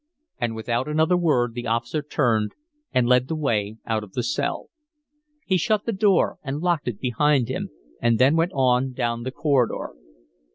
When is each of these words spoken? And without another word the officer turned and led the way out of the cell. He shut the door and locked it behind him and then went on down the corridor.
And 0.39 0.55
without 0.55 0.87
another 0.87 1.15
word 1.15 1.53
the 1.53 1.67
officer 1.67 2.01
turned 2.01 2.53
and 2.91 3.05
led 3.07 3.27
the 3.27 3.35
way 3.35 3.77
out 3.85 4.03
of 4.03 4.13
the 4.13 4.23
cell. 4.23 4.71
He 5.45 5.57
shut 5.57 5.85
the 5.85 5.91
door 5.93 6.39
and 6.43 6.59
locked 6.59 6.87
it 6.87 6.99
behind 6.99 7.49
him 7.49 7.69
and 8.01 8.17
then 8.17 8.35
went 8.35 8.53
on 8.55 8.93
down 8.93 9.21
the 9.21 9.31
corridor. 9.31 9.93